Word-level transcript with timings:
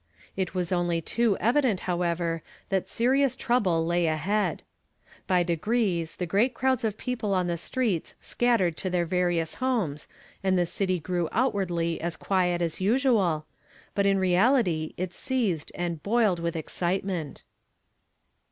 It 0.35 0.55
was 0.55 0.71
only 0.71 0.99
too 0.99 1.37
evident, 1.37 1.81
however, 1.81 2.41
that 2.69 2.89
serious 2.89 3.35
trouble 3.35 3.85
lay 3.85 4.07
ahead. 4.07 4.63
By 5.27 5.43
degrees 5.43 6.15
the 6.15 6.25
great 6.25 6.55
crowds 6.55 6.83
of 6.83 6.97
people 6.97 7.35
on 7.35 7.45
the 7.45 7.55
streets 7.55 8.15
scattered 8.19 8.75
to 8.77 8.89
their 8.89 9.05
various 9.05 9.53
homes, 9.61 10.07
and 10.43 10.57
the 10.57 10.65
city 10.65 10.97
grew 10.97 11.29
outwardly 11.31 12.01
as 12.01 12.17
quiet 12.17 12.63
as 12.63 12.81
usual, 12.81 13.45
but 13.93 14.07
in 14.07 14.17
reality 14.17 14.95
it 14.97 15.13
seethed 15.13 15.71
and 15.75 16.01
boiled 16.01 16.39
with 16.39 16.55
excitement. 16.55 17.43